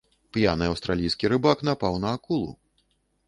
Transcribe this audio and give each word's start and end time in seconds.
П'яны 0.35 0.69
аўстралійскі 0.69 1.29
рыбак 1.33 1.61
напаў 1.69 1.99
на 2.05 2.15
акулу. 2.19 2.51